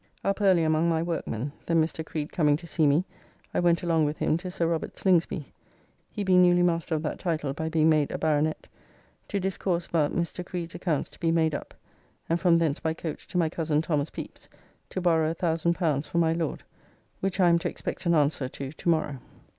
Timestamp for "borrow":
15.01-15.35